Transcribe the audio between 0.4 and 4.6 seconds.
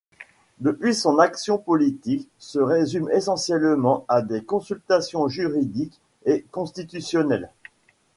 Depuis, son action politique se résume essentiellement à des